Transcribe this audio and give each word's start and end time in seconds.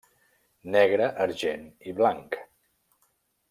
Negre, 0.75 1.11
argent 1.27 1.69
i 1.91 1.95
blanc. 2.03 2.41